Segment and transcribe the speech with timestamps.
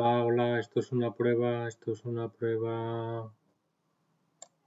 [0.00, 3.32] Hola, hola, esto es una prueba, esto es una prueba.